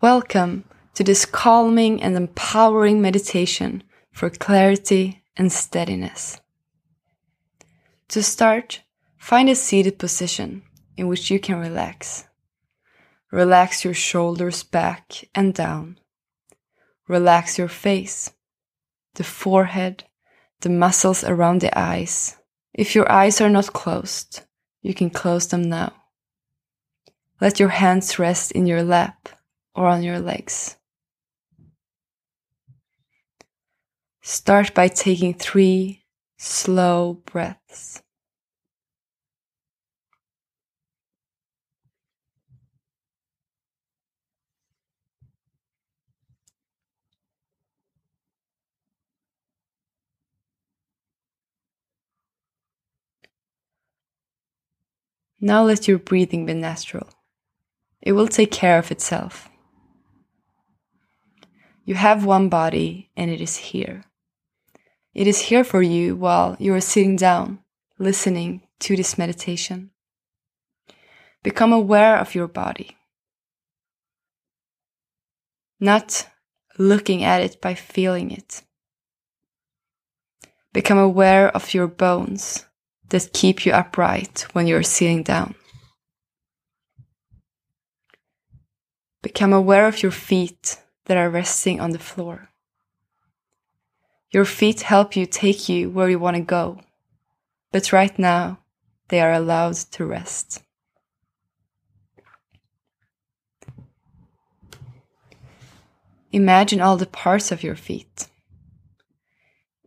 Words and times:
Welcome 0.00 0.62
to 0.94 1.02
this 1.02 1.26
calming 1.26 2.00
and 2.00 2.14
empowering 2.14 3.02
meditation 3.02 3.82
for 4.12 4.30
clarity 4.30 5.24
and 5.36 5.50
steadiness. 5.50 6.40
To 8.10 8.22
start, 8.22 8.82
find 9.16 9.48
a 9.48 9.56
seated 9.56 9.98
position 9.98 10.62
in 10.96 11.08
which 11.08 11.32
you 11.32 11.40
can 11.40 11.58
relax. 11.58 12.28
Relax 13.32 13.84
your 13.84 13.92
shoulders 13.92 14.62
back 14.62 15.24
and 15.34 15.52
down. 15.52 15.98
Relax 17.08 17.58
your 17.58 17.66
face, 17.66 18.30
the 19.16 19.24
forehead, 19.24 20.04
the 20.60 20.70
muscles 20.70 21.24
around 21.24 21.60
the 21.60 21.76
eyes. 21.76 22.36
If 22.72 22.94
your 22.94 23.10
eyes 23.10 23.40
are 23.40 23.50
not 23.50 23.72
closed, 23.72 24.42
you 24.80 24.94
can 24.94 25.10
close 25.10 25.48
them 25.48 25.62
now. 25.62 25.92
Let 27.40 27.58
your 27.58 27.70
hands 27.70 28.20
rest 28.20 28.52
in 28.52 28.64
your 28.64 28.84
lap 28.84 29.28
or 29.78 29.86
on 29.86 30.02
your 30.02 30.18
legs. 30.18 30.76
Start 34.22 34.74
by 34.74 34.88
taking 34.88 35.34
three 35.34 36.02
slow 36.36 37.22
breaths. 37.24 38.02
Now 55.40 55.62
let 55.62 55.86
your 55.86 56.00
breathing 56.00 56.46
be 56.46 56.54
natural. 56.54 57.08
It 58.02 58.10
will 58.10 58.26
take 58.26 58.50
care 58.50 58.80
of 58.80 58.90
itself. 58.90 59.48
You 61.88 61.94
have 61.94 62.26
one 62.26 62.50
body 62.50 63.08
and 63.16 63.30
it 63.30 63.40
is 63.40 63.56
here. 63.56 64.04
It 65.14 65.26
is 65.26 65.40
here 65.48 65.64
for 65.64 65.80
you 65.80 66.16
while 66.16 66.54
you 66.58 66.74
are 66.74 66.82
sitting 66.82 67.16
down, 67.16 67.60
listening 67.98 68.60
to 68.80 68.94
this 68.94 69.16
meditation. 69.16 69.88
Become 71.42 71.72
aware 71.72 72.18
of 72.18 72.34
your 72.34 72.46
body. 72.46 72.98
Not 75.80 76.28
looking 76.76 77.24
at 77.24 77.40
it 77.40 77.58
by 77.58 77.72
feeling 77.72 78.32
it. 78.32 78.60
Become 80.74 80.98
aware 80.98 81.48
of 81.48 81.72
your 81.72 81.86
bones 81.86 82.66
that 83.08 83.32
keep 83.32 83.64
you 83.64 83.72
upright 83.72 84.44
when 84.52 84.66
you're 84.66 84.82
sitting 84.82 85.22
down. 85.22 85.54
Become 89.22 89.54
aware 89.54 89.88
of 89.88 90.02
your 90.02 90.12
feet 90.12 90.82
that 91.08 91.16
are 91.16 91.28
resting 91.28 91.80
on 91.80 91.90
the 91.90 91.98
floor. 91.98 92.50
Your 94.30 94.44
feet 94.44 94.82
help 94.82 95.16
you 95.16 95.26
take 95.26 95.68
you 95.68 95.90
where 95.90 96.08
you 96.08 96.18
want 96.18 96.36
to 96.36 96.42
go, 96.42 96.80
but 97.72 97.92
right 97.92 98.16
now 98.18 98.58
they 99.08 99.20
are 99.20 99.32
allowed 99.32 99.74
to 99.74 100.04
rest. 100.04 100.62
Imagine 106.30 106.80
all 106.80 106.98
the 106.98 107.06
parts 107.06 107.50
of 107.50 107.62
your 107.62 107.74
feet. 107.74 108.28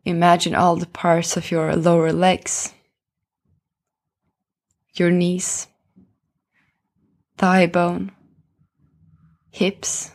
Imagine 0.05 0.55
all 0.55 0.75
the 0.75 0.87
parts 0.87 1.37
of 1.37 1.51
your 1.51 1.75
lower 1.75 2.11
legs, 2.11 2.73
your 4.95 5.11
knees, 5.11 5.67
thigh 7.37 7.67
bone, 7.67 8.11
hips, 9.51 10.11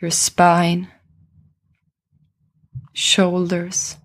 your 0.00 0.10
spine, 0.10 0.88
shoulders, 2.92 3.96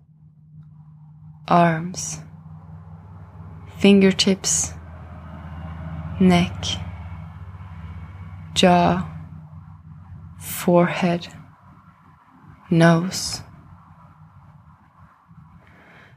arms, 1.48 2.18
fingertips, 3.78 4.72
neck, 6.18 6.64
jaw, 8.54 9.06
forehead, 10.40 11.28
nose. 12.70 13.42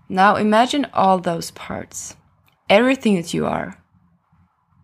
Now 0.07 0.37
imagine 0.37 0.87
all 0.93 1.17
those 1.17 1.51
parts, 1.51 2.15
everything 2.69 3.15
that 3.15 3.33
you 3.33 3.45
are, 3.45 3.83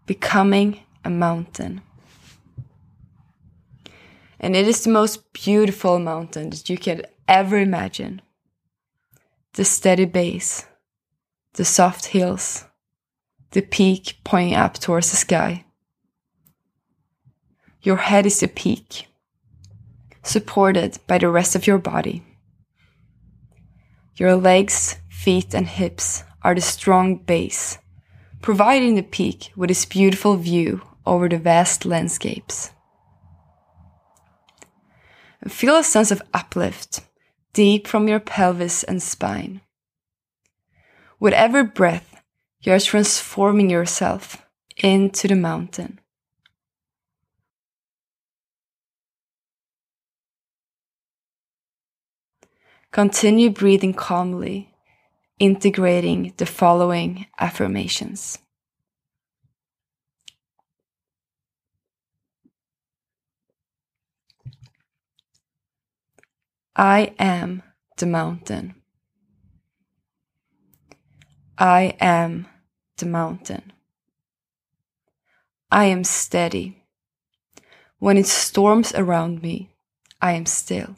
becoming 0.05 0.81
a 1.05 1.09
mountain. 1.09 1.81
And 4.43 4.55
it 4.55 4.67
is 4.67 4.83
the 4.83 4.89
most 4.89 5.31
beautiful 5.33 5.99
mountain 5.99 6.49
that 6.49 6.67
you 6.67 6.77
can 6.77 7.03
ever 7.27 7.57
imagine. 7.57 8.23
The 9.53 9.63
steady 9.63 10.05
base, 10.05 10.65
the 11.53 11.63
soft 11.63 12.07
hills, 12.07 12.65
the 13.51 13.61
peak 13.61 14.17
pointing 14.23 14.55
up 14.55 14.73
towards 14.79 15.11
the 15.11 15.17
sky. 15.17 15.65
Your 17.83 17.97
head 17.97 18.25
is 18.25 18.39
the 18.39 18.47
peak, 18.47 19.07
supported 20.23 20.97
by 21.05 21.19
the 21.19 21.29
rest 21.29 21.55
of 21.55 21.67
your 21.67 21.77
body. 21.77 22.23
Your 24.15 24.35
legs, 24.35 24.97
feet, 25.07 25.53
and 25.53 25.67
hips 25.67 26.23
are 26.41 26.55
the 26.55 26.61
strong 26.61 27.17
base, 27.17 27.77
providing 28.41 28.95
the 28.95 29.03
peak 29.03 29.51
with 29.55 29.69
its 29.69 29.85
beautiful 29.85 30.35
view 30.35 30.81
over 31.05 31.29
the 31.29 31.37
vast 31.37 31.85
landscapes. 31.85 32.71
Feel 35.47 35.77
a 35.77 35.83
sense 35.83 36.11
of 36.11 36.21
uplift 36.33 37.01
deep 37.53 37.87
from 37.87 38.07
your 38.07 38.19
pelvis 38.19 38.83
and 38.83 39.01
spine. 39.01 39.61
With 41.19 41.33
every 41.33 41.63
breath, 41.63 42.21
you 42.61 42.73
are 42.73 42.79
transforming 42.79 43.69
yourself 43.69 44.45
into 44.77 45.27
the 45.27 45.35
mountain. 45.35 45.99
Continue 52.91 53.49
breathing 53.49 53.93
calmly, 53.93 54.73
integrating 55.39 56.33
the 56.37 56.45
following 56.45 57.25
affirmations. 57.39 58.37
I 66.75 67.13
am 67.19 67.63
the 67.97 68.05
mountain. 68.05 68.75
I 71.57 71.95
am 71.99 72.47
the 72.97 73.05
mountain. 73.05 73.73
I 75.69 75.85
am 75.85 76.03
steady. 76.05 76.83
When 77.99 78.17
it 78.17 78.25
storms 78.25 78.93
around 78.95 79.41
me, 79.41 79.69
I 80.21 80.31
am 80.33 80.45
still. 80.45 80.95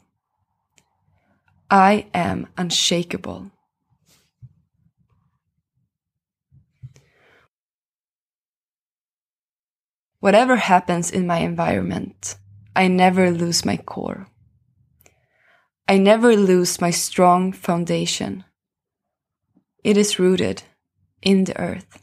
I 1.70 2.06
am 2.14 2.46
unshakable. 2.56 3.50
Whatever 10.20 10.56
happens 10.56 11.10
in 11.10 11.26
my 11.26 11.38
environment, 11.38 12.36
I 12.76 12.88
never 12.88 13.30
lose 13.30 13.64
my 13.64 13.76
core. 13.76 14.28
I 15.86 15.98
never 15.98 16.34
lose 16.34 16.80
my 16.80 16.90
strong 16.90 17.52
foundation. 17.52 18.44
It 19.82 19.98
is 19.98 20.18
rooted 20.18 20.62
in 21.20 21.44
the 21.44 21.58
earth. 21.60 22.02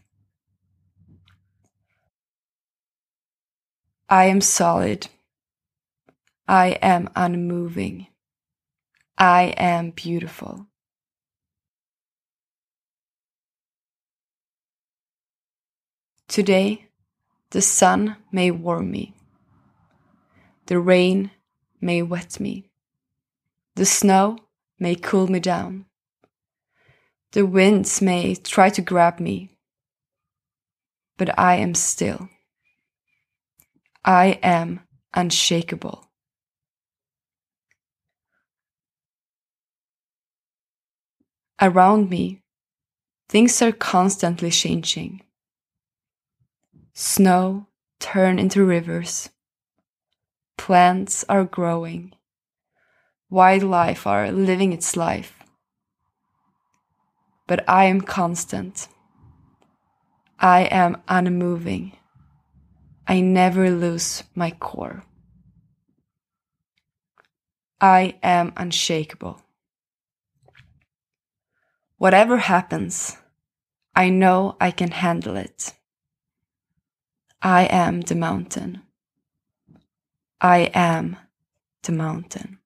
I 4.07 4.25
am 4.25 4.39
solid. 4.39 5.07
I 6.47 6.77
am 6.81 7.09
unmoving. 7.15 8.07
I 9.17 9.53
am 9.57 9.91
beautiful. 9.91 10.67
Today, 16.27 16.87
the 17.49 17.61
sun 17.61 18.15
may 18.31 18.51
warm 18.51 18.91
me. 18.91 19.15
The 20.67 20.79
rain 20.79 21.31
may 21.81 22.03
wet 22.03 22.39
me. 22.39 22.70
The 23.75 23.85
snow 23.85 24.37
may 24.79 24.95
cool 24.95 25.27
me 25.27 25.39
down. 25.39 25.85
The 27.31 27.45
winds 27.45 28.01
may 28.01 28.35
try 28.35 28.69
to 28.69 28.81
grab 28.81 29.19
me. 29.19 29.57
But 31.17 31.37
I 31.39 31.55
am 31.55 31.75
still. 31.75 32.29
I 34.03 34.39
am 34.43 34.81
unshakable. 35.13 36.09
Around 41.61 42.09
me, 42.09 42.41
things 43.29 43.61
are 43.61 43.71
constantly 43.71 44.51
changing. 44.51 45.21
Snow 46.93 47.67
turn 47.99 48.39
into 48.39 48.65
rivers. 48.65 49.29
plants 50.57 51.25
are 51.27 51.43
growing, 51.43 52.13
wildlife 53.31 54.05
are 54.05 54.31
living 54.31 54.73
its 54.73 54.95
life. 54.95 55.33
But 57.47 57.67
I 57.67 57.85
am 57.85 58.01
constant. 58.01 58.87
I 60.39 60.63
am 60.63 61.01
unmoving. 61.07 61.93
I 63.07 63.21
never 63.21 63.71
lose 63.71 64.23
my 64.35 64.51
core. 64.51 65.03
I 67.79 68.19
am 68.21 68.53
unshakable. 68.57 69.41
Whatever 71.97 72.37
happens, 72.37 73.17
I 73.95 74.09
know 74.09 74.55
I 74.59 74.71
can 74.71 74.91
handle 74.91 75.35
it. 75.35 75.73
I 77.41 77.63
am 77.63 78.01
the 78.01 78.15
mountain. 78.15 78.81
I 80.39 80.69
am 80.73 81.17
the 81.83 81.91
mountain. 81.91 82.60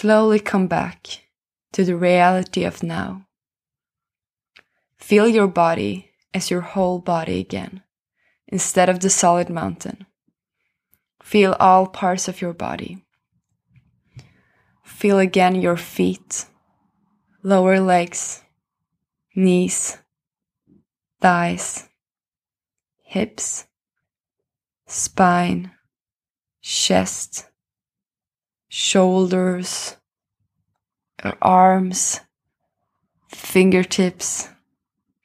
Slowly 0.00 0.40
come 0.40 0.66
back 0.66 1.22
to 1.72 1.84
the 1.84 1.94
reality 1.94 2.64
of 2.64 2.82
now. 2.82 3.28
Feel 4.96 5.28
your 5.28 5.46
body 5.46 6.10
as 6.34 6.50
your 6.50 6.62
whole 6.62 6.98
body 6.98 7.38
again, 7.38 7.84
instead 8.48 8.88
of 8.88 8.98
the 8.98 9.08
solid 9.08 9.48
mountain. 9.48 10.04
Feel 11.22 11.52
all 11.60 11.86
parts 11.86 12.26
of 12.26 12.40
your 12.40 12.52
body. 12.52 13.04
Feel 14.82 15.20
again 15.20 15.54
your 15.54 15.76
feet, 15.76 16.46
lower 17.44 17.78
legs, 17.78 18.42
knees, 19.36 19.98
thighs, 21.20 21.88
hips, 23.04 23.68
spine, 24.88 25.70
chest, 26.62 27.46
shoulders, 28.76 29.96
arms, 31.40 32.18
fingertips, 33.28 34.48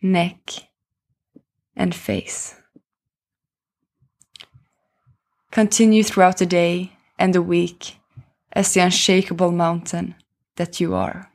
neck, 0.04 0.52
and 1.76 1.96
face. 1.96 2.54
Continue 5.50 6.04
throughout 6.04 6.38
the 6.38 6.46
day 6.46 6.92
and 7.18 7.34
the 7.34 7.42
week 7.42 7.96
as 8.54 8.76
the 8.76 8.82
unshakable 8.82 9.52
mountain 9.52 10.14
that 10.58 10.80
you 10.80 10.94
are. 10.94 11.29